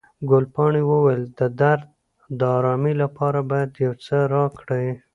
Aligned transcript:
ګلپاڼې 0.29 0.81
وویل، 0.89 1.23
د 1.39 1.41
درد 1.59 1.87
د 2.39 2.41
آرامي 2.57 2.93
لپاره 3.03 3.39
باید 3.51 3.71
یو 3.85 3.93
څه 4.05 4.17
راکړئ. 4.35 4.87